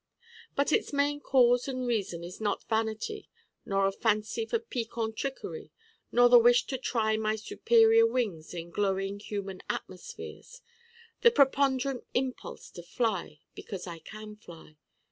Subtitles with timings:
[0.55, 3.29] But its main cause and reason is not vanity
[3.67, 5.71] nor a fancy for piquant trickery,
[6.11, 10.63] nor the wish to try my superior wings in glowing human atmospheres
[11.21, 14.77] the preponderant impulse to fly because I can fly.